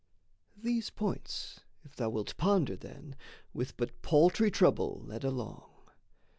These 0.57 0.89
points, 0.89 1.59
if 1.83 1.95
thou 1.95 2.09
wilt 2.09 2.35
ponder, 2.35 2.75
Then, 2.75 3.15
with 3.53 3.77
but 3.77 4.01
paltry 4.01 4.49
trouble 4.49 4.99
led 5.05 5.23
along... 5.23 5.91